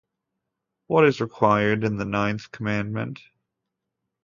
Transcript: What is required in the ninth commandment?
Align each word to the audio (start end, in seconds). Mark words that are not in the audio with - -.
What 0.87 1.05
is 1.05 1.21
required 1.21 1.83
in 1.83 1.97
the 1.97 2.05
ninth 2.05 2.49
commandment? 2.51 3.21